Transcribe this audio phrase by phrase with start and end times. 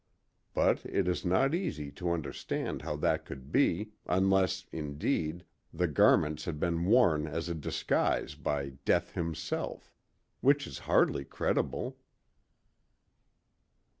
[0.55, 6.45] But it is not easy to understand how that could be, unless, indeed, the garments
[6.45, 11.99] had been worn as a disguise by Death himself—which is hardly credible.